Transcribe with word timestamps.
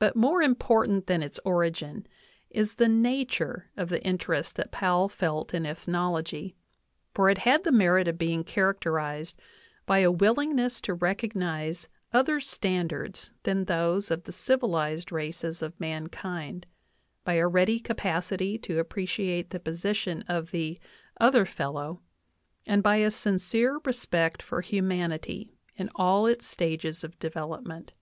But 0.00 0.16
more 0.16 0.42
important 0.42 1.06
than 1.06 1.22
its 1.22 1.38
origin 1.44 2.08
is 2.50 2.74
the 2.74 2.88
nature 2.88 3.70
of 3.76 3.90
the 3.90 4.02
interest 4.02 4.56
that 4.56 4.72
Powell 4.72 5.08
felt 5.08 5.54
in 5.54 5.64
ethnology; 5.64 6.56
for 7.14 7.30
it 7.30 7.38
had 7.38 7.62
the 7.62 7.70
merit 7.70 8.08
of 8.08 8.18
being 8.18 8.42
characterized 8.42 9.40
by 9.86 10.00
a 10.00 10.10
willingness 10.10 10.80
to 10.80 10.94
recognize 10.94 11.88
other 12.12 12.40
standards 12.40 13.30
than 13.44 13.66
those 13.66 14.10
of 14.10 14.24
the 14.24 14.32
civilized 14.32 15.12
races 15.12 15.62
of 15.62 15.78
mankind, 15.78 16.66
by 17.22 17.34
a 17.34 17.46
ready 17.46 17.78
capacity 17.78 18.58
to 18.58 18.80
appreciate 18.80 19.50
the 19.50 19.60
position 19.60 20.24
of 20.26 20.50
the 20.50 20.80
"other 21.20 21.44
fellow," 21.46 22.00
and 22.66 22.82
by 22.82 22.96
a 22.96 23.12
sincere 23.12 23.78
respect 23.84 24.42
for 24.42 24.60
humanity 24.60 25.54
in 25.76 25.88
all 25.94 26.26
its 26.26 26.48
stages 26.48 27.04
of 27.04 27.16
development. 27.20 27.92